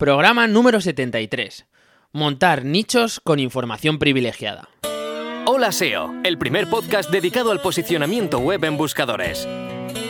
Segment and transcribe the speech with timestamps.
[0.00, 1.66] Programa número 73.
[2.12, 4.70] Montar nichos con información privilegiada.
[5.44, 9.46] Hola SEO, el primer podcast dedicado al posicionamiento web en buscadores.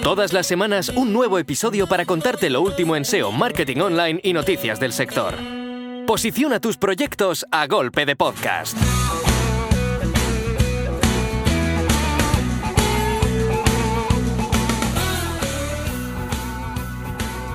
[0.04, 4.32] Todas las semanas un nuevo episodio para contarte lo último en SEO, marketing online y
[4.32, 5.34] noticias del sector.
[6.06, 8.78] Posiciona tus proyectos a golpe de podcast.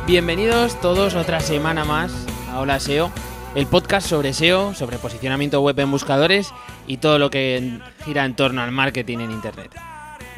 [0.05, 2.24] Bienvenidos todos otra semana más
[2.57, 3.11] Hola SEO,
[3.53, 6.53] el podcast sobre SEO, sobre posicionamiento web en buscadores
[6.87, 9.75] y todo lo que gira en torno al marketing en Internet.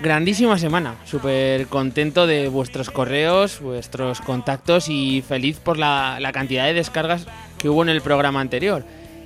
[0.01, 6.73] Grandísima semana, súper contento de vuestros correos, vuestros contactos y feliz por la, cantidad de
[6.73, 7.27] descargas
[7.59, 8.83] que hubo en el programa anterior.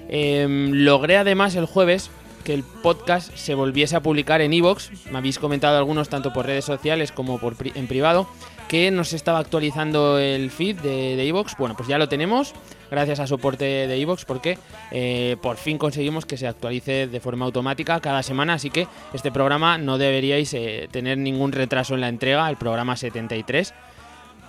[0.09, 2.11] Eh, logré además el jueves
[2.43, 6.45] que el podcast se volviese a publicar en iVoox, me habéis comentado algunos tanto por
[6.45, 8.27] redes sociales como en privado,
[8.67, 11.55] que nos estaba actualizando el feed de iVoox.
[11.57, 12.53] bueno, pues ya lo tenemos,
[12.91, 14.59] gracias a soporte de iVoox, porque
[14.91, 19.31] eh, por fin conseguimos que se actualice de forma automática cada semana, así que este
[19.31, 23.73] programa no deberíais eh, tener ningún retraso en la entrega, el programa 73.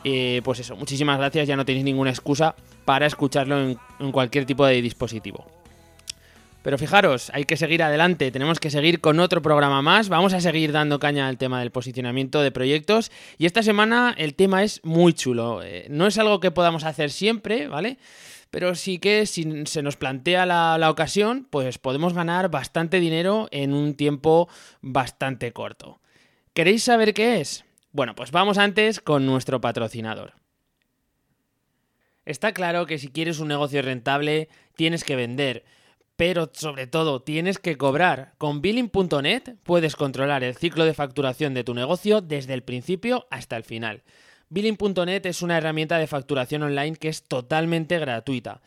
[0.05, 4.45] Eh, pues eso, muchísimas gracias, ya no tenéis ninguna excusa para escucharlo en, en cualquier
[4.45, 5.47] tipo de dispositivo.
[6.63, 10.41] Pero fijaros, hay que seguir adelante, tenemos que seguir con otro programa más, vamos a
[10.41, 14.81] seguir dando caña al tema del posicionamiento de proyectos y esta semana el tema es
[14.85, 17.99] muy chulo, eh, no es algo que podamos hacer siempre, ¿vale?
[18.53, 23.73] Pero sí que si se nos plantea la, ocasión, pues podemos ganar bastante dinero en
[23.73, 24.47] un tiempo
[24.83, 26.01] bastante corto.
[26.53, 27.65] ¿Queréis saber qué es?
[27.93, 30.35] Bueno, pues vamos antes con nuestro patrocinador.
[32.27, 35.65] Está claro que si quieres un negocio rentable, tienes que vender
[36.15, 38.35] pero sobre todo tienes que cobrar.
[38.39, 43.57] Con billing.net puedes controlar el ciclo de facturación de tu negocio desde el principio hasta
[43.57, 44.05] el final.
[44.53, 48.61] Billing.net es una herramienta de facturación online que es totalmente gratuita.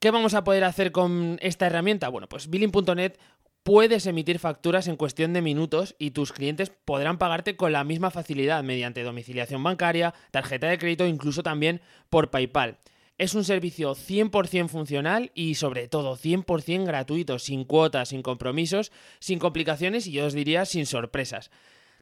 [0.00, 2.08] ¿Qué vamos a poder hacer con esta herramienta?
[2.08, 3.12] Bueno, pues Billing.net
[3.62, 8.10] puedes emitir facturas en cuestión de minutos y tus clientes podrán pagarte con la misma
[8.10, 12.78] facilidad mediante domiciliación bancaria, tarjeta de crédito incluso también por PayPal.
[13.18, 19.38] Es un servicio 100% funcional y sobre todo 100% gratuito, sin cuotas, sin compromisos, sin
[19.38, 21.52] complicaciones y yo os diría sin sorpresas.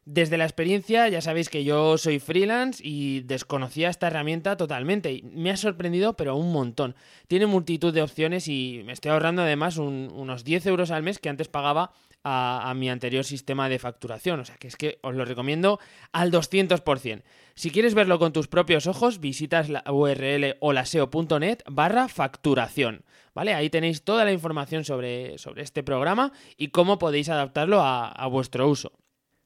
[0.09, 5.21] Desde la experiencia ya sabéis que yo soy freelance y desconocía esta herramienta totalmente.
[5.25, 6.95] Me ha sorprendido pero un montón.
[7.27, 11.19] Tiene multitud de opciones y me estoy ahorrando además un, unos 10 euros al mes
[11.19, 11.91] que antes pagaba
[12.23, 14.39] a, a, mi anterior sistema de facturación.
[14.39, 15.81] O sea que es que os lo recomiendo
[16.13, 17.25] al 200%.
[17.57, 23.03] Si quieres verlo con tus propios ojos, visitas la URL holaseo.net barra facturación.
[23.35, 23.55] ¿Vale?
[23.55, 28.29] Ahí tenéis toda la información sobre, sobre este programa y cómo podéis adaptarlo a, a
[28.29, 28.93] vuestro uso.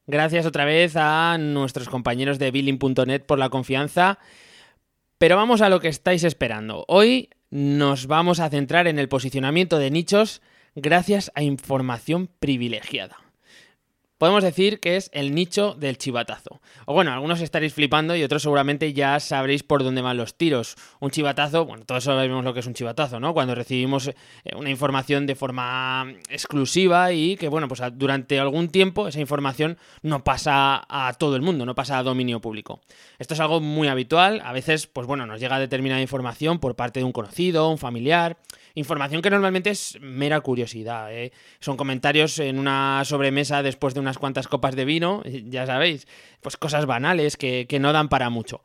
[0.06, 4.18] Gracias otra vez a nuestros compañeros de billing.net por la confianza.
[5.18, 6.84] Pero vamos a lo que estáis esperando.
[6.88, 10.40] Hoy nos vamos a centrar en el posicionamiento de nichos
[10.74, 13.29] gracias a información privilegiada.
[14.20, 16.60] Podemos decir que es el nicho del chivatazo.
[16.84, 20.76] O bueno, algunos estaréis flipando y otros seguramente ya sabréis por dónde van los tiros.
[20.98, 23.32] Un chivatazo, bueno, todos sabemos lo que es un chivatazo, ¿no?
[23.32, 24.14] Cuando recibimos eh,
[24.54, 30.22] una información de forma exclusiva y que, bueno, pues durante algún tiempo esa información no
[30.22, 32.80] pasa a todo el mundo, no pasa a dominio público.
[33.18, 34.42] Esto es algo muy habitual.
[34.44, 38.36] A veces, pues bueno, nos llega determinada información por parte de un conocido, un familiar.
[38.74, 41.12] Información que normalmente es mera curiosidad.
[41.14, 41.32] ¿eh?
[41.60, 46.06] Son comentarios en una sobremesa después de unas cuantas copas de vino, ya sabéis,
[46.40, 48.62] pues cosas banales que, que no dan para mucho.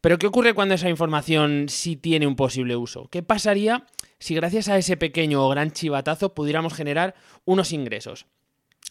[0.00, 3.08] Pero ¿qué ocurre cuando esa información sí tiene un posible uso?
[3.10, 3.86] ¿Qué pasaría
[4.18, 7.14] si gracias a ese pequeño o gran chivatazo pudiéramos generar
[7.44, 8.26] unos ingresos?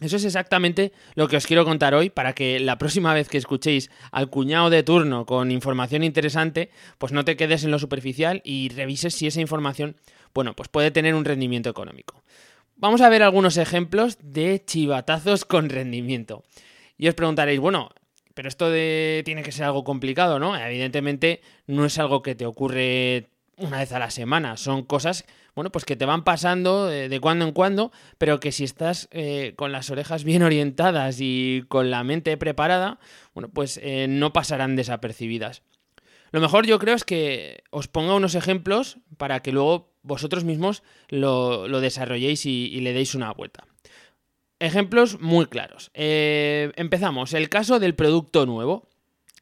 [0.02, 3.38] Eso es exactamente lo que os quiero contar hoy para que la próxima vez que
[3.38, 8.42] escuchéis al cuñado de turno con información interesante, pues no te quedes en lo superficial
[8.44, 9.96] y revises si esa información,
[10.36, 12.22] bueno, pues puede tener un rendimiento económico.
[12.76, 16.44] Vamos a ver algunos ejemplos de chivatazos con rendimiento.
[16.98, 17.90] Y os preguntaréis, bueno,
[18.36, 20.56] pero esto tiene que ser algo complicado, ¿no?
[20.56, 25.72] Evidentemente no es algo que te ocurre una vez a la semana, son cosas bueno,
[25.72, 29.54] pues que te van pasando de, de cuando en cuando, pero que si estás eh,
[29.56, 33.00] con las orejas bien orientadas y con la mente preparada,
[33.34, 35.64] bueno, pues eh, no pasarán desapercibidas.
[36.32, 40.84] Lo mejor yo creo es que os ponga unos ejemplos para que luego vosotros mismos
[41.10, 43.66] lo, lo desarrolléis y, le deis una vuelta.
[44.60, 45.92] Ejemplos muy claros.
[45.94, 47.34] Eh, empezamos.
[47.34, 48.88] El caso del producto nuevo.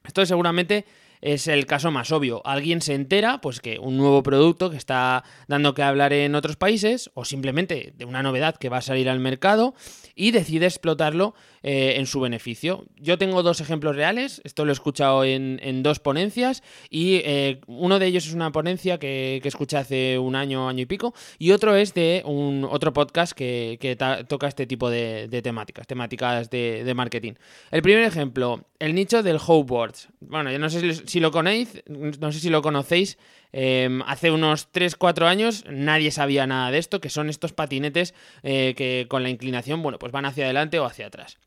[0.04, 0.86] Esto seguramente
[1.24, 2.42] es el caso más obvio.
[2.46, 6.58] Alguien se entera, pues que un nuevo producto que está dando que hablar en otros
[6.58, 9.74] países, o simplemente de una novedad que va a salir al mercado,
[10.16, 11.34] y decide explotarlo
[11.64, 12.86] eh, en su beneficio.
[12.98, 18.00] Yo tengo dos ejemplos reales, esto lo he escuchado en, dos ponencias, y eh, uno
[18.00, 21.75] de ellos es una ponencia que, escuché hace un año, año y pico, y otro
[21.75, 23.98] es de un otro podcast que,
[24.28, 27.34] toca este tipo de, temáticas, temáticas de, marketing.
[27.72, 29.95] El primer ejemplo, el nicho del hoverboard.
[30.19, 33.18] Bueno, yo no sé si, lo conocéis, no sé si lo conocéis.
[33.53, 38.74] Em, hace unos 3-4 años nadie sabía nada de esto, que son estos patinetes eh,
[38.75, 41.38] que con la inclinación, bueno, pues van hacia adelante o hacia atrás.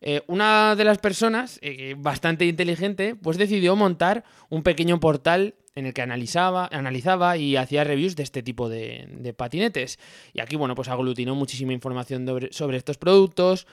[0.00, 5.84] Eh, una de las personas, eh, bastante inteligente, pues decidió montar un pequeño portal en
[5.84, 9.98] el que analizaba, analizaba y hacía reviews de este tipo de, patinetes.
[10.32, 13.66] Y aquí, bueno, pues aglutinó muchísima información sobre, estos productos,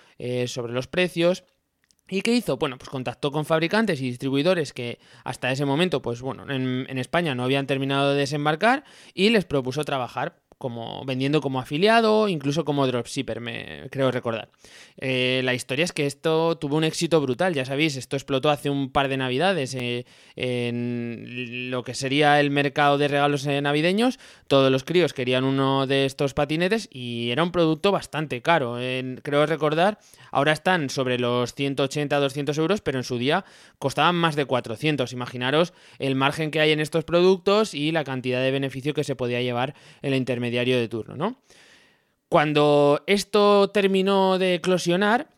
[0.48, 1.44] sobre los precios.
[2.10, 2.58] ¿Y qué hizo?
[2.58, 6.98] Bueno, pues contactó con fabricantes y distribuidores que hasta ese momento, pues bueno, en, en
[6.98, 12.66] España no habían terminado de desembarcar y les propuso trabajar como vendiendo como afiliado, incluso
[12.66, 14.50] como dropshipper, me creo recordar.
[14.98, 18.70] Eh, la historia es que esto tuvo un éxito brutal, ya sabéis, esto explotó hace
[18.70, 20.06] un par de navidades eh,
[20.36, 24.20] en lo que sería el mercado de regalos navideños.
[24.48, 28.78] Todos los críos querían uno de estos patinetes y era un producto bastante caro.
[29.22, 30.00] creo recordar,
[30.32, 33.46] ahora están sobre los 180-200 euros, pero en su día
[33.78, 35.14] costaban más de 400.
[35.14, 39.16] Imaginaros el margen que hay en estos productos y la cantidad de beneficio que se
[39.16, 41.42] podía llevar en la intermediación diario de turno, ¿no?
[42.30, 45.30] Cuando esto terminó de eclosionar,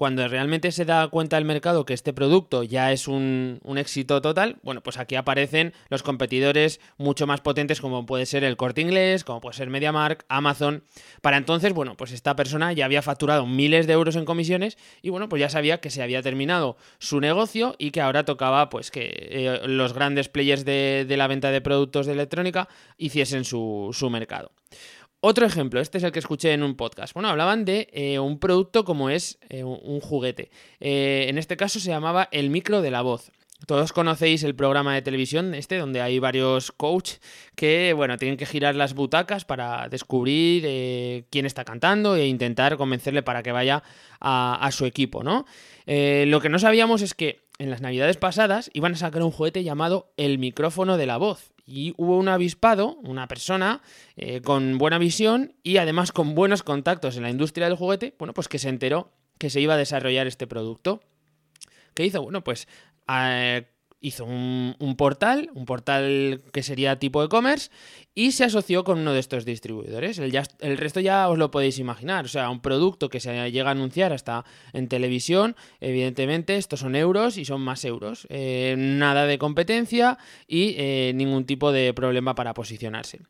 [0.00, 4.56] cuando realmente se da cuenta el mercado que este producto ya es un, éxito total,
[4.62, 9.24] bueno, pues aquí aparecen los competidores mucho más potentes como puede ser el Corte Inglés,
[9.24, 10.84] como puede ser MediaMark, Amazon.
[11.20, 15.10] Para entonces, bueno, pues esta persona ya había facturado miles de euros en comisiones y
[15.10, 18.90] bueno, pues ya sabía que se había terminado su negocio y que ahora tocaba pues
[18.90, 24.08] que eh, los grandes players de, la venta de productos de electrónica hiciesen su, su
[24.08, 24.50] mercado.
[25.22, 27.12] Otro ejemplo, este es el que escuché en un podcast.
[27.12, 30.50] Bueno, hablaban de eh, un producto como es eh, un juguete.
[30.80, 33.30] Eh, en este caso se llamaba el micro de la voz.
[33.66, 37.20] Todos conocéis el programa de televisión este, donde hay varios coaches
[37.54, 43.22] que, bueno, tienen que girar las butacas para descubrir quién está cantando e intentar convencerle
[43.22, 43.82] para que vaya
[44.20, 45.44] a su equipo, ¿no?
[45.86, 49.62] lo que no sabíamos es que en las navidades pasadas iban a sacar un juguete
[49.62, 53.82] llamado el micrófono de la voz y hubo un avispado, una persona
[54.16, 58.32] eh, con buena visión y además con buenos contactos en la industria del juguete, bueno,
[58.32, 61.00] pues que se enteró que se iba a desarrollar este producto.
[61.94, 62.22] ¿Qué hizo?
[62.22, 62.66] Bueno, pues
[63.08, 63.66] eh,
[64.00, 67.70] hizo un, portal, un portal que sería tipo e-commerce,
[68.14, 70.18] y se asoció con uno de estos distribuidores.
[70.18, 72.24] El, el, resto ya os lo podéis imaginar.
[72.24, 76.96] O sea, un producto que se llega a anunciar hasta en televisión, evidentemente, estos son
[76.96, 78.26] euros y son más euros.
[78.30, 80.18] Eh, nada de competencia
[80.48, 83.20] y eh, ningún tipo de problema para posicionarse.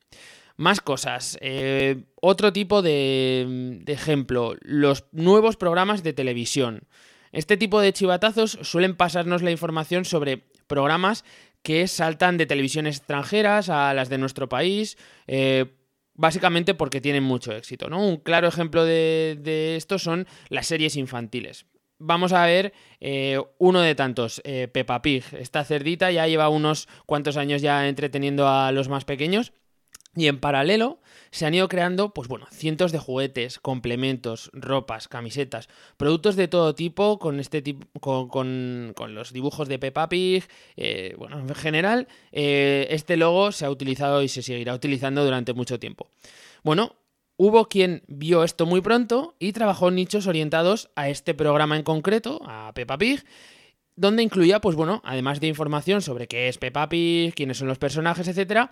[0.56, 1.38] Más cosas.
[1.40, 6.86] Eh, otro tipo de ejemplo, los nuevos programas de televisión.
[7.32, 11.24] Este tipo de chivatazos suelen pasarnos la información sobre programas
[11.62, 14.96] que saltan de televisiones extranjeras a las de nuestro país.
[15.26, 15.66] Eh,
[16.20, 17.88] básicamente porque tienen mucho éxito.
[17.88, 18.06] ¿no?
[18.06, 21.66] Un claro ejemplo de, esto son las series infantiles.
[21.98, 25.24] Vamos a ver eh, uno de tantos, eh, Peppa Pig.
[25.38, 29.52] Esta cerdita ya lleva unos cuantos años ya entreteniendo a los más pequeños.
[30.16, 35.68] Y en paralelo se han ido creando, pues bueno, cientos de juguetes, complementos, ropas, camisetas,
[35.96, 40.44] productos de todo tipo con este tipo, con, los dibujos de Peppa Pig.
[40.76, 45.52] Eh, bueno, en general, eh, este logo se ha utilizado y se seguirá utilizando durante
[45.52, 46.10] mucho tiempo.
[46.64, 46.96] Bueno,
[47.36, 51.84] hubo quien vio esto muy pronto y trabajó en nichos orientados a este programa en
[51.84, 53.24] concreto, a Peppa Pig
[54.00, 57.76] donde incluía, pues bueno, además de información sobre qué es Peppa Pig, quiénes son los
[57.76, 58.70] personajes, etcétera,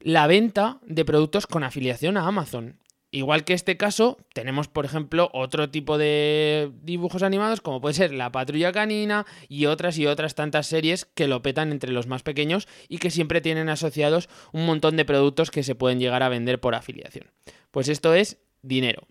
[0.00, 2.78] la venta de productos con afiliación a Amazon.
[3.12, 8.12] Igual que este caso, tenemos, por ejemplo, otro tipo de dibujos animados, como puede ser
[8.12, 12.22] La Patrulla Canina y otras y otras tantas series que lo petan entre los más
[12.22, 16.28] pequeños y que siempre tienen asociados un montón de productos que se pueden llegar a
[16.28, 17.30] vender por afiliación.
[17.70, 19.06] Pues esto es dinero.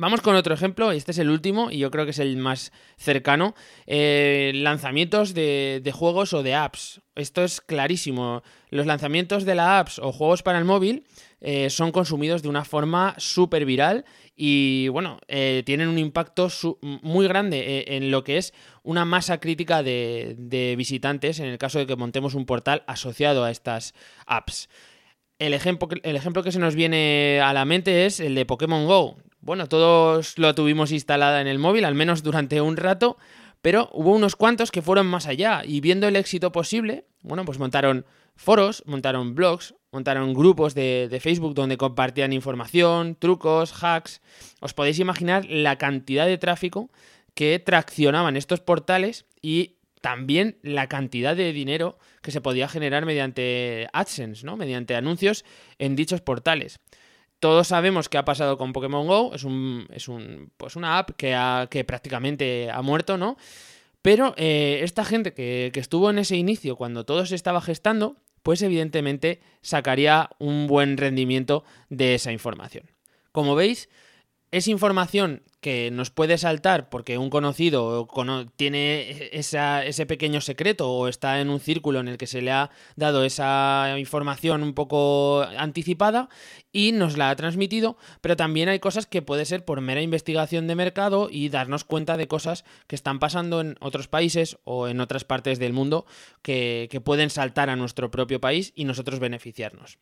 [0.00, 2.70] Vamos con otro ejemplo, este es el último y yo creo que es el más
[2.98, 3.56] cercano.
[3.84, 7.00] Eh, lanzamientos de, juegos o de apps.
[7.16, 8.44] Esto es clarísimo.
[8.70, 11.04] Los lanzamientos de la apps o juegos para el móvil
[11.40, 14.04] eh, son consumidos de una forma súper viral
[14.36, 16.48] y bueno, eh, tienen un impacto
[16.80, 21.88] muy grande en lo que es una masa crítica de visitantes en el caso de
[21.88, 23.94] que montemos un portal asociado a estas
[24.26, 24.68] apps.
[25.38, 29.66] El ejemplo, que se nos viene a la mente es el de Pokémon Go bueno,
[29.66, 33.16] todos lo tuvimos instalada en el móvil, al menos durante un rato,
[33.62, 37.58] Pero hubo unos cuantos que fueron más allá y viendo el éxito posible, bueno, pues
[37.58, 38.04] montaron
[38.36, 44.20] foros, montaron blogs, montaron grupos de, Facebook donde compartían información, trucos, hacks.
[44.60, 46.90] Os podéis imaginar la cantidad de tráfico
[47.34, 53.88] que traccionaban estos portales y también la cantidad de dinero que se podía generar mediante
[53.92, 54.56] AdSense, ¿no?
[54.56, 55.44] Mediante anuncios
[55.78, 56.80] en dichos portales.
[57.40, 61.10] Todos sabemos qué ha pasado con Pokémon Go, es, un, es un, pues una app
[61.10, 63.36] que, ha, que prácticamente ha muerto, ¿no?
[64.02, 68.16] Pero eh, esta gente que, que estuvo en ese inicio, cuando todo se estaba gestando,
[68.42, 72.90] pues evidentemente sacaría un buen rendimiento de esa información.
[73.30, 73.88] Como veis,
[74.50, 78.08] es información que nos puede saltar porque un conocido
[78.56, 82.70] tiene ese pequeño secreto o está en un círculo en el que se le ha
[82.96, 86.28] dado esa información un poco anticipada
[86.72, 90.68] y nos la ha transmitido, pero también hay cosas que puede ser por mera investigación
[90.68, 95.00] de mercado y darnos cuenta de cosas que están pasando en otros países o en
[95.00, 96.06] otras partes del mundo
[96.42, 99.98] que, que pueden saltar a nuestro propio país y nosotros beneficiarnos.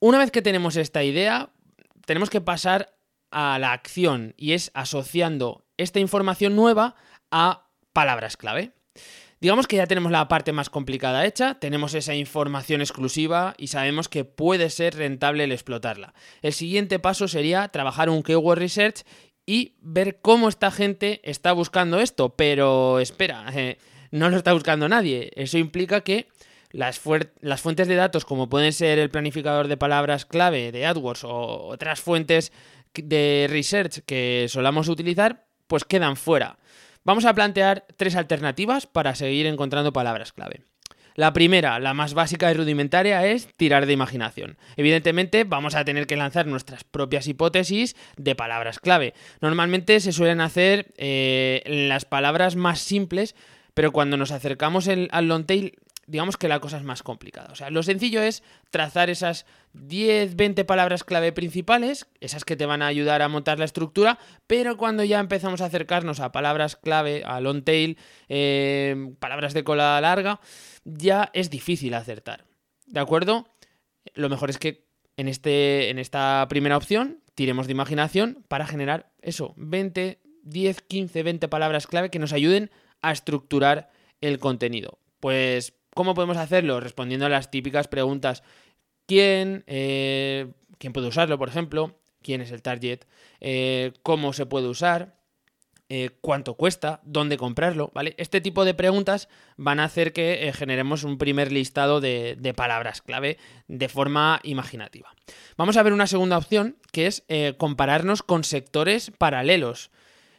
[0.00, 1.50] Una vez que tenemos esta idea,
[2.06, 2.97] tenemos que pasar
[3.30, 6.96] a la acción y es asociando esta información nueva
[7.30, 8.72] a palabras clave.
[9.40, 14.08] Digamos que ya tenemos la parte más complicada hecha, tenemos esa información exclusiva y sabemos
[14.08, 16.12] que puede ser rentable el explotarla.
[16.42, 19.04] El siguiente paso sería trabajar un keyword research
[19.46, 23.78] y ver cómo esta gente está buscando esto, pero espera, eh,
[24.10, 25.30] no lo está buscando nadie.
[25.36, 26.26] Eso implica que
[26.70, 27.00] las,
[27.40, 31.66] las, fuentes de datos, como pueden ser el planificador de palabras clave de AdWords o
[31.68, 32.52] otras fuentes
[32.94, 36.58] de research que solamos utilizar, pues quedan fuera.
[37.04, 40.62] Vamos a plantear tres alternativas para seguir encontrando palabras clave.
[41.18, 44.56] La primera, la más básica y rudimentaria, es tirar de imaginación.
[44.76, 49.14] Evidentemente vamos a tener que lanzar nuestras propias hipótesis de palabras clave.
[49.40, 53.34] Normalmente se suelen hacer eh, las palabras más simples,
[53.74, 57.50] pero cuando nos acercamos al long tail digamos que la cosa es más complicada.
[57.52, 62.66] O sea, lo sencillo es trazar esas 10, 20 palabras clave principales, esas que te
[62.66, 66.76] van a ayudar a montar la estructura, pero cuando ya empezamos a acercarnos a palabras
[66.76, 67.98] clave, a long tail,
[68.28, 70.40] eh, palabras de cola larga,
[70.84, 72.46] ya es difícil acertar.
[72.86, 73.46] ¿De acuerdo?
[74.14, 74.88] Lo mejor es que
[75.18, 81.22] en, este, en esta primera opción tiremos de imaginación para generar eso, 20, 10, 15,
[81.22, 82.70] 20 palabras clave que nos ayuden
[83.02, 83.90] a estructurar
[84.22, 84.98] el contenido.
[85.20, 86.78] Pues ¿Cómo podemos hacerlo?
[86.78, 88.44] Respondiendo a las típicas preguntas.
[89.06, 89.64] ¿Quién?
[89.66, 90.46] Eh,
[90.78, 91.98] ¿Quién puede usarlo, por ejemplo?
[92.22, 93.00] ¿Quién es el target?
[93.40, 95.16] Eh, ¿Cómo se puede usar?
[95.88, 98.14] Eh, cuánto cuesta, dónde comprarlo, ¿vale?
[98.16, 103.02] Este tipo de preguntas van a hacer que generemos un primer listado de, de, palabras
[103.02, 103.36] clave
[103.66, 105.12] de forma imaginativa.
[105.56, 107.24] Vamos a ver una segunda opción, que es
[107.56, 109.90] compararnos con sectores paralelos.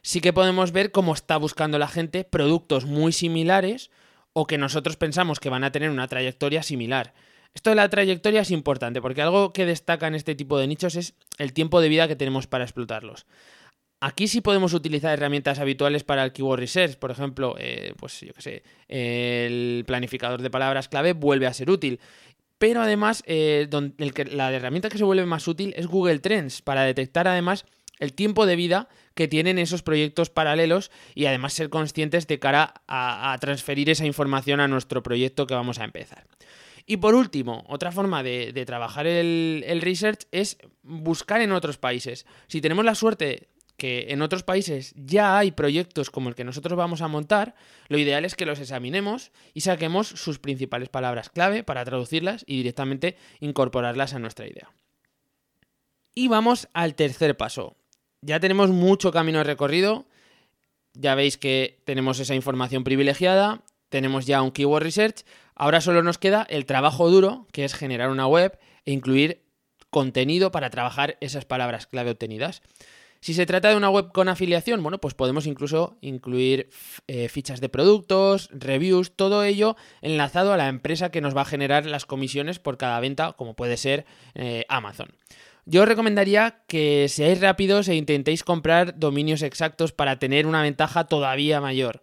[0.03, 3.91] Sí que podemos ver cómo está buscando la gente productos muy similares
[4.39, 7.13] o que nosotros pensamos que van a tener una trayectoria similar.
[7.53, 10.95] Esto de la trayectoria es importante porque algo que destaca en este tipo de nichos
[10.95, 13.25] es el tiempo de vida que tenemos para explotarlos.
[13.99, 18.33] Aquí sí podemos utilizar herramientas habituales para el keyword research, por ejemplo, eh, pues yo
[18.33, 21.99] qué sé, el planificador de palabras clave vuelve a ser útil.
[22.57, 23.67] Pero además, eh,
[24.31, 27.65] la herramienta que se vuelve más útil es Google Trends para detectar además
[27.99, 28.87] el tiempo de vida
[29.19, 34.61] que tienen esos proyectos paralelos y además ser conscientes de cara a, transferir esa información
[34.61, 36.25] a nuestro proyecto que vamos a empezar.
[36.85, 42.25] Y por último, otra forma de, trabajar el, el, research es buscar en otros países.
[42.47, 46.77] Si tenemos la suerte que en otros países ya hay proyectos como el que nosotros
[46.77, 47.55] vamos a montar,
[47.89, 52.55] lo ideal es que los examinemos y saquemos sus principales palabras clave para traducirlas y
[52.55, 54.71] directamente incorporarlas a nuestra idea.
[56.15, 57.75] Y vamos al tercer paso,
[58.21, 60.05] ya tenemos mucho camino recorrido.
[60.93, 65.23] Ya veis que tenemos esa información privilegiada, tenemos ya un keyword research.
[65.55, 69.43] Ahora solo nos queda el trabajo duro, que es generar una web e incluir
[69.89, 72.61] contenido para trabajar esas palabras clave obtenidas.
[73.21, 76.69] Si se trata de una web con afiliación, bueno, pues podemos incluso incluir
[77.07, 81.45] eh, fichas de productos, reviews, todo ello enlazado a la empresa que nos va a
[81.45, 85.09] generar las comisiones por cada venta, como puede ser eh, Amazon.
[85.69, 91.05] Yo os recomendaría que seáis rápidos e intentéis comprar dominios exactos para tener una ventaja
[91.05, 92.01] todavía mayor.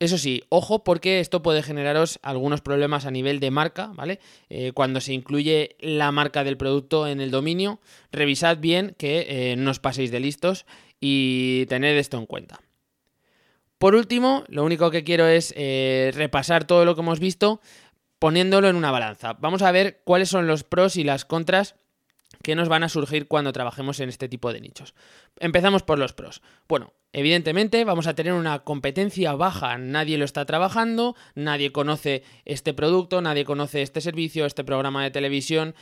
[0.00, 4.18] Eso sí, ojo porque esto puede generaros algunos problemas a nivel de marca, ¿vale?
[4.48, 7.78] Eh, cuando se incluye la marca del producto en el dominio,
[8.10, 10.66] revisad bien que eh, no os paséis de listos
[10.98, 12.58] y tened esto en cuenta.
[13.78, 17.60] Por último, lo único que quiero es eh, repasar todo lo que hemos visto
[18.18, 19.34] poniéndolo en una balanza.
[19.34, 21.76] Vamos a ver cuáles son los pros y las contras
[22.42, 24.94] que nos van a surgir cuando trabajemos en este tipo de nichos.
[25.38, 26.42] Empezamos por los pros.
[26.68, 32.74] Bueno, evidentemente vamos a tener una competencia baja, nadie lo está trabajando, nadie conoce este
[32.74, 35.74] producto, nadie conoce este servicio, este programa de televisión,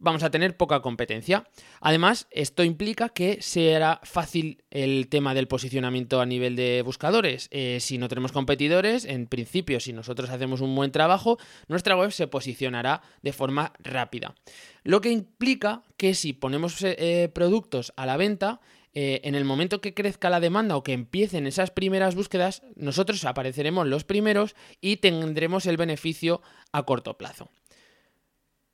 [0.00, 1.44] vamos a tener poca competencia.
[1.80, 7.48] Además, esto implica que será fácil el tema del posicionamiento a nivel de buscadores.
[7.52, 11.38] Eh, si no tenemos competidores, en principio, si nosotros hacemos un buen trabajo,
[11.68, 14.34] nuestra web se posicionará de forma rápida.
[14.82, 18.60] Lo que implica que si ponemos eh, productos a la venta,
[18.92, 23.24] eh, en el momento que crezca la demanda o que empiecen esas primeras búsquedas, nosotros
[23.24, 26.42] apareceremos los primeros y tendremos el beneficio
[26.72, 27.50] a corto plazo.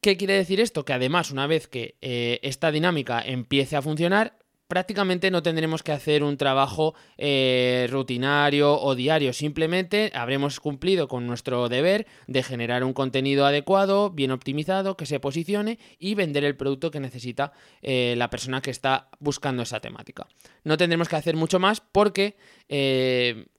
[0.06, 0.84] ¿Qué quiere decir esto?
[0.84, 5.90] Que además, una vez que eh, esta dinámica empiece a funcionar, prácticamente no tendremos que
[5.90, 9.32] hacer un trabajo eh, rutinario o diario.
[9.32, 15.18] Simplemente habremos cumplido con nuestro deber de generar un contenido adecuado, bien optimizado, que se
[15.18, 17.50] posicione y vender el producto que necesita
[17.82, 20.28] eh, la persona que está buscando esa temática.
[20.62, 22.36] No tendremos que hacer mucho más porque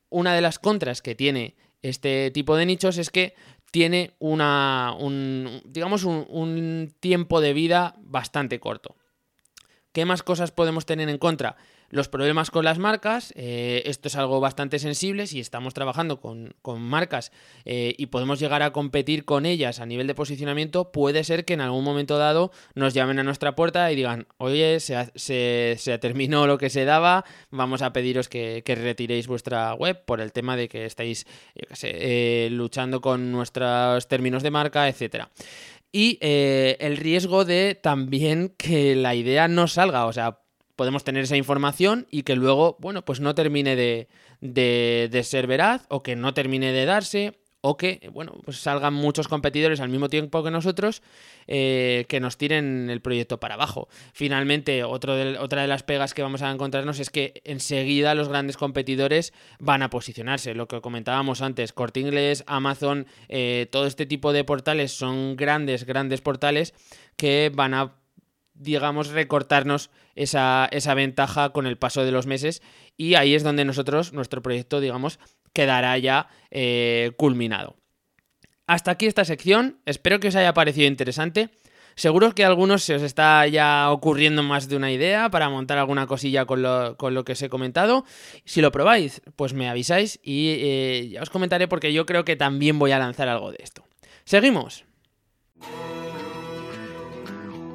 [0.09, 3.35] una de las contras que tiene este tipo de nichos es que
[3.71, 8.95] tiene una, un, digamos, un, tiempo de vida bastante corto.
[9.91, 11.57] ¿Qué más cosas podemos tener en contra?
[11.89, 16.53] Los problemas con las marcas, eh, esto es algo bastante sensible, si estamos trabajando con,
[16.79, 17.31] marcas
[17.63, 21.53] eh, y podemos llegar a competir con ellas a nivel de posicionamiento, puede ser que
[21.53, 26.45] en algún momento dado nos llamen a nuestra puerta y digan, oye, se, se, terminó
[26.45, 30.67] lo que se daba, vamos a pediros que, retiréis vuestra web por el tema de
[30.67, 31.25] que estáis
[31.83, 35.31] eh, luchando con nuestros términos de marca, etcétera
[35.89, 40.05] y el riesgo de también que la idea no salga.
[40.05, 40.41] O sea,
[40.77, 44.07] podemos tener esa información y que luego, bueno, pues no termine de,
[44.39, 49.27] de, ser veraz o que no termine de darse o que, bueno, pues salgan muchos
[49.27, 51.01] competidores al mismo tiempo que nosotros
[51.47, 53.89] eh, que nos tiren el proyecto para abajo.
[54.13, 58.55] Finalmente, otro otra de las pegas que vamos a encontrarnos es que enseguida los grandes
[58.55, 60.53] competidores van a posicionarse.
[60.53, 65.85] Lo que comentábamos antes, Corte Inglés, Amazon, eh, todo este tipo de portales son grandes,
[65.85, 66.75] grandes portales
[67.15, 67.95] que van a
[68.57, 72.61] digamos, recortarnos esa, ventaja con el paso de los meses
[72.97, 75.19] y ahí es donde nosotros, nuestro proyecto, digamos,
[75.53, 77.75] quedará ya eh, culminado.
[78.65, 81.49] Hasta aquí esta sección, espero que os haya parecido interesante.
[81.95, 85.79] Seguro que a algunos se os está ya ocurriendo más de una idea para montar
[85.79, 88.05] alguna cosilla con lo, que os he comentado.
[88.45, 92.35] Si lo probáis, pues me avisáis y eh, ya os comentaré porque yo creo que
[92.35, 93.83] también voy a lanzar algo de esto.
[94.25, 94.85] Seguimos.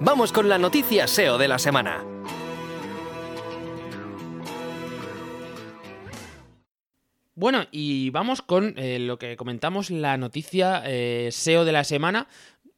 [0.04, 2.04] Vamos con la noticia SEO de la semana.
[7.36, 12.26] Bueno, y vamos con eh, lo que comentamos, la noticia eh, SEO de la semana.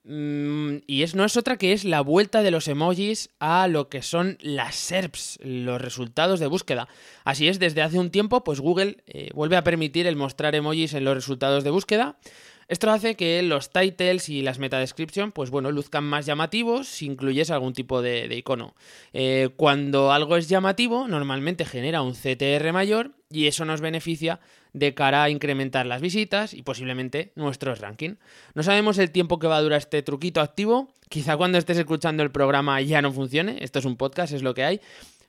[0.03, 3.89] Mm, y es, no es otra que es la vuelta de los emojis a lo
[3.89, 6.89] que son las SERPs, los resultados de búsqueda.
[7.25, 10.93] Así es, desde hace un tiempo, pues Google eh, vuelve a permitir el mostrar emojis
[10.93, 12.19] en los resultados de búsqueda.
[12.69, 17.07] Esto hace que los titles y las meta description, pues bueno, luzcan más llamativos si
[17.07, 18.75] incluyes algún tipo de, icono.
[19.13, 24.41] Eh, cuando algo es llamativo, normalmente genera un CTR mayor y eso nos beneficia
[24.73, 28.17] de cara a incrementar las visitas y posiblemente nuestros ranking.
[28.55, 30.89] No sabemos el tiempo que va a durar este truquito activo.
[31.09, 33.59] Quizá cuando estés escuchando el programa ya no funcione.
[33.61, 34.81] Esto es un podcast, es lo que hay.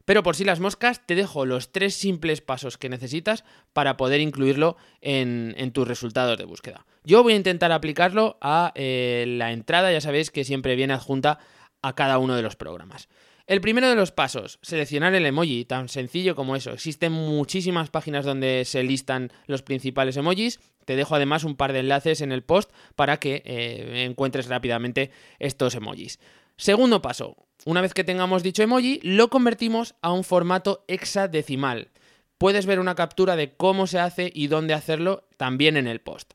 [0.06, 4.22] Pero por si las moscas, te dejo los tres simples pasos que necesitas para poder
[4.22, 6.86] incluirlo en, tus resultados de búsqueda.
[7.04, 11.39] Yo voy a intentar aplicarlo a eh, la entrada, ya sabéis que siempre viene adjunta
[11.82, 13.10] a cada uno de los programas.
[13.48, 16.72] El primero de los pasos, seleccionar el emoji, tan sencillo como eso.
[16.72, 20.60] Existen muchísimas páginas donde se listan los principales emojis.
[20.84, 25.12] Te dejo además un par de enlaces en el post para que eh, encuentres rápidamente
[25.38, 26.20] estos emojis.
[26.58, 31.89] Segundo paso, una vez que tengamos dicho emoji, lo convertimos a un formato hexadecimal.
[32.38, 36.34] Puedes ver una captura de cómo se hace y dónde hacerlo también en el post.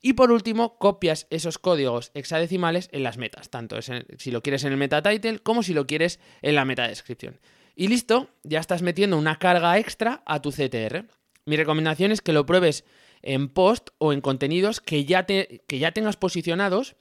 [0.00, 4.72] Y por último, copias esos códigos hexadecimales en las metas, tanto si lo quieres en
[4.72, 7.38] el meta title como si lo quieres en la meta descripción.
[7.76, 11.06] Y listo, ya estás metiendo una carga extra a tu CTR.
[11.46, 12.84] Mi recomendación es que lo pruebes
[13.22, 16.96] en post o en contenidos que ya, que ya tengas posicionados,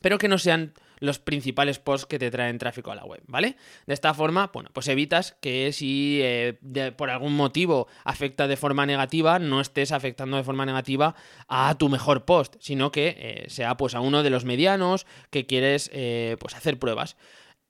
[0.00, 3.56] pero que no sean los principales posts que te traen tráfico a la web, ¿vale?
[3.86, 6.54] De esta forma, bueno, pues evitas que si eh,
[6.96, 11.16] por algún motivo afecta de forma negativa, no estés afectando de forma negativa
[11.48, 15.44] a tu mejor post, sino que eh, sea pues a uno de los medianos que
[15.44, 17.16] quieres eh, pues hacer pruebas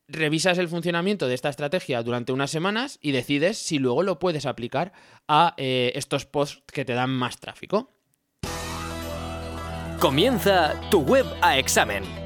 [0.09, 4.45] revisas el funcionamiento de esta estrategia durante unas semanas y decides si luego lo puedes
[4.45, 4.93] aplicar
[5.27, 7.89] a estos posts que te dan más tráfico.
[9.99, 12.22] Comienza tu web a examen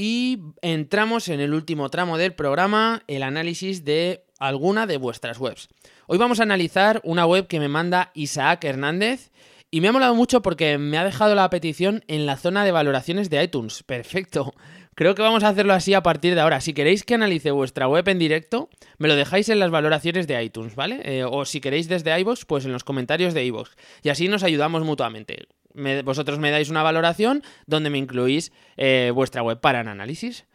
[0.00, 5.66] Y entramos en el último tramo del programa, el análisis de alguna de vuestras webs.
[6.06, 9.32] Hoy vamos a analizar una web que me manda Isaac Hernández
[9.72, 12.70] y me ha molado mucho porque me ha dejado la petición en la zona de
[12.70, 13.82] valoraciones de iTunes.
[13.82, 14.54] Perfecto.
[14.94, 16.60] Creo que vamos a hacerlo así a partir de ahora.
[16.60, 20.40] Si queréis que analice vuestra web en directo, me lo dejáis en las valoraciones de
[20.40, 21.00] iTunes, ¿vale?
[21.04, 23.70] Eh, o si queréis desde iVoox, pues en los comentarios de iVoox.
[24.04, 25.48] Y así nos ayudamos mutuamente.
[26.04, 30.46] Vosotros me dais una valoración donde me incluís eh, vuestra web para el análisis.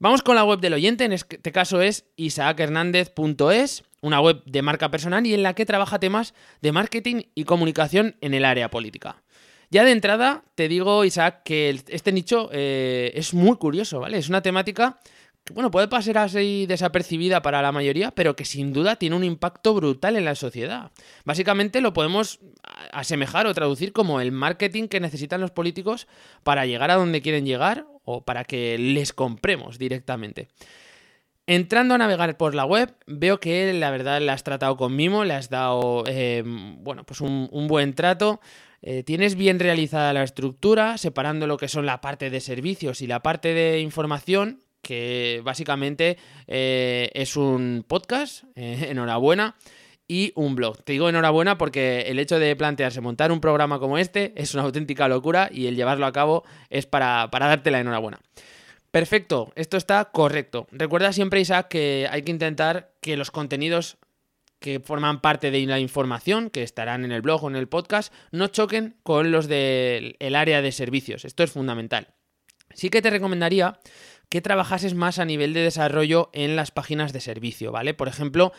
[0.00, 4.90] Vamos con la web del oyente, en este caso es isaachernández.es, una web de marca
[4.90, 9.22] personal y en la que trabaja temas de marketing y comunicación en el área política.
[9.70, 14.18] Ya de entrada te digo, Isaac, que este nicho eh, es muy curioso, ¿vale?
[14.18, 14.98] Es una temática
[15.52, 19.74] bueno, puede pasar así desapercibida para la mayoría, pero que sin duda tiene un impacto
[19.74, 20.90] brutal en la sociedad.
[21.24, 22.40] Básicamente lo podemos
[22.92, 26.06] asemejar o traducir como el marketing que necesitan los políticos
[26.42, 30.48] para llegar a donde quieren llegar o para que les compremos directamente.
[31.46, 35.24] Entrando a navegar por la web, veo que la verdad la has tratado con mimo,
[35.24, 38.40] le has dado, eh, bueno, pues un, buen trato.
[38.82, 43.06] Eh, tienes bien realizada la estructura, separando lo que son la parte de servicios y
[43.06, 49.54] la parte de información, que básicamente eh, es un podcast, enhorabuena,
[50.10, 50.82] y un blog.
[50.82, 54.62] Te digo enhorabuena porque el hecho de plantearse montar un programa como este es una
[54.62, 58.18] auténtica locura y el llevarlo a cabo es para, para darte la enhorabuena.
[58.90, 60.66] Perfecto, esto está correcto.
[60.72, 63.98] Recuerda siempre, Isaac, que hay que intentar que los contenidos
[64.58, 68.10] que forman parte de la información, que estarán en el blog o en el podcast,
[68.32, 71.26] no choquen con los del área de servicios.
[71.26, 72.14] Esto es fundamental.
[72.72, 73.78] Sí que te recomendaría
[74.28, 77.94] que trabajases más a nivel de desarrollo en las páginas de servicio, ¿vale?
[77.94, 78.52] Por ejemplo,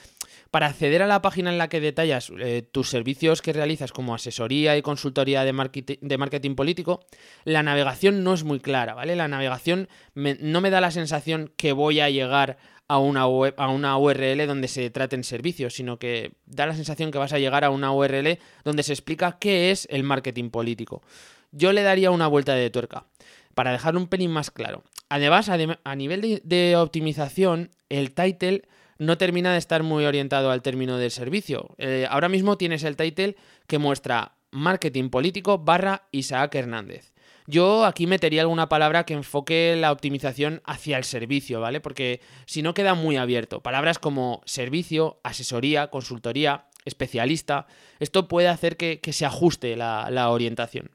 [0.50, 4.16] para acceder a la página en la que detallas eh, tus servicios que realizas como
[4.16, 7.02] asesoría y consultoría de marketing, político,
[7.44, 9.16] la navegación no es muy clara, ¿vale?
[9.16, 13.70] La navegación no me da la sensación que voy a llegar a una, web, a
[13.70, 17.64] una URL donde se traten servicios, sino que da la sensación que vas a llegar
[17.64, 21.04] a una URL donde se explica qué es el marketing político.
[21.52, 23.06] Yo le daría una vuelta de tuerca
[23.54, 24.84] para dejarlo un pelín más claro.
[25.10, 28.64] Además, a nivel de, optimización, el title
[29.00, 31.76] no termina de estar muy orientado al término del servicio.
[31.80, 37.14] Eh, ahora mismo tienes el title que muestra marketing político barra Isaac Hernández.
[37.48, 41.80] Yo aquí metería alguna palabra que enfoque la optimización hacia el servicio, ¿vale?
[41.82, 43.62] Porque si no queda muy abierto.
[43.64, 47.66] Palabras como servicio, asesoría, consultoría, especialista.
[48.00, 50.92] Esto puede hacer que, se ajuste la, la orientación.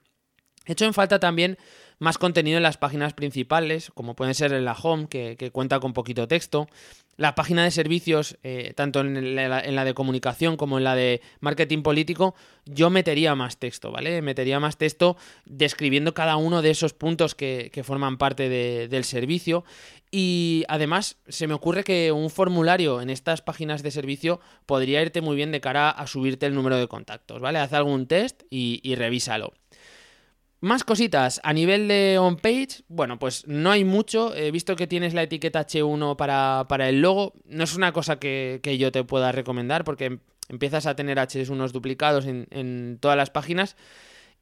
[0.66, 1.58] Hecho en falta también
[1.98, 5.92] más contenido en las páginas principales, como pueden ser en la home, que, cuenta con
[5.92, 6.68] poquito texto.
[7.16, 11.82] La página de servicios, eh, tanto en la, de comunicación como en la de marketing
[11.82, 12.34] político,
[12.66, 14.20] yo metería más texto, ¿vale?
[14.20, 19.64] Metería más texto describiendo cada uno de esos puntos que, forman parte del servicio.
[20.10, 25.20] Y además se me ocurre que un formulario en estas páginas de servicio podría irte
[25.20, 27.58] muy bien de cara a subirte el número de contactos, ¿vale?
[27.58, 29.52] Haz algún test y, y revísalo.
[30.64, 34.34] Más cositas, a nivel de on-page, bueno, pues no hay mucho.
[34.34, 37.34] He visto que tienes la etiqueta H1 para, el logo.
[37.44, 42.24] No es una cosa que, yo te pueda recomendar porque empiezas a tener H1 duplicados
[42.24, 43.76] en, todas las páginas.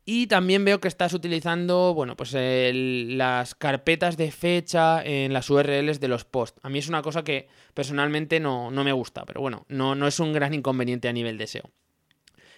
[0.05, 5.99] Y también veo que estás utilizando, bueno, pues las carpetas de fecha en las URLs
[5.99, 6.61] de los posts.
[6.63, 10.07] A mí es una cosa que personalmente no, no me gusta, pero bueno, no, no
[10.07, 11.69] es un gran inconveniente a nivel de SEO.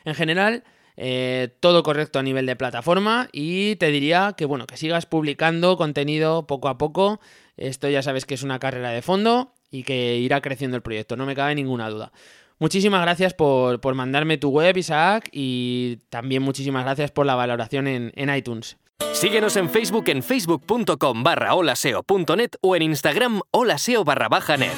[0.04, 0.64] En general,
[0.96, 5.76] eh, todo correcto a nivel de plataforma y te diría que bueno, que sigas publicando
[5.76, 7.20] contenido poco a poco.
[7.56, 11.16] Esto ya sabes que es una carrera de fondo y que irá creciendo el proyecto,
[11.16, 12.12] no me cabe ninguna duda.
[12.58, 18.34] Muchísimas gracias por, mandarme tu web, Isaac, y también muchísimas gracias por la valoración en,
[18.34, 18.76] iTunes.
[19.12, 24.72] Síguenos en Facebook en facebook.com barra holaseo.net o en Instagram holaseo barra baja net.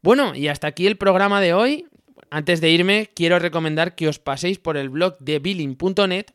[0.00, 1.86] Bueno, y hasta aquí el programa de hoy.
[2.34, 6.32] Antes de irme, quiero recomendar que os paséis por el blog de billing.net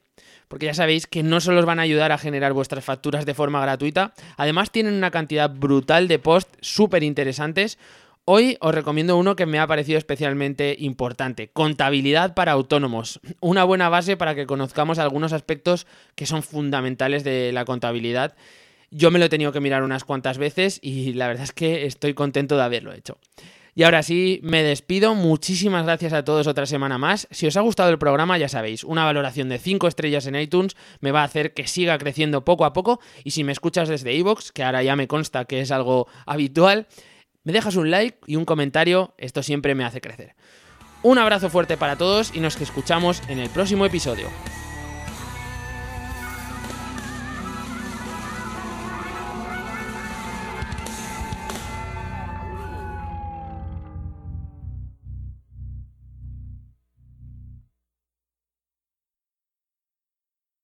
[0.47, 3.33] porque ya sabéis que no solo os van a ayudar a generar vuestras facturas de
[3.33, 7.79] forma gratuita, además tienen una cantidad brutal de posts súper interesantes.
[8.25, 13.89] Hoy os recomiendo uno que me ha parecido especialmente importante, contabilidad para autónomos, una buena
[13.89, 18.35] base para que conozcamos algunos aspectos que son fundamentales de la contabilidad.
[18.91, 21.87] Yo me lo he tenido que mirar unas cuantas veces y la verdad es que
[21.87, 23.17] estoy contento de haberlo hecho.
[23.77, 25.13] Y ahora sí, me despido.
[25.13, 27.27] Muchísimas gracias a todos otra semana más.
[27.29, 30.75] Si os ha gustado el programa, ya sabéis, una valoración de 5 estrellas en iTunes
[30.99, 32.99] me va a hacer que siga creciendo poco a poco.
[33.23, 36.87] Y si me escuchas desde iVoox, que ahora ya me consta que es algo habitual,
[37.43, 39.13] me dejas un like y un comentario.
[39.19, 40.33] Esto siempre me hace crecer.
[41.03, 44.27] Un abrazo fuerte para todos y nos escuchamos en el próximo episodio.